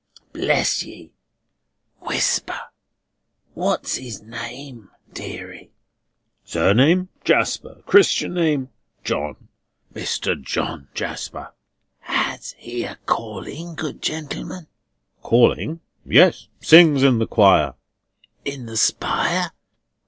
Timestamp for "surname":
6.43-7.09